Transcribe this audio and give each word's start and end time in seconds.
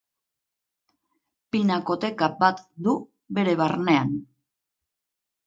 Pinakoteka 1.55 2.31
bat 2.41 2.65
du 2.89 2.97
bere 3.39 3.55
barnean. 3.61 4.19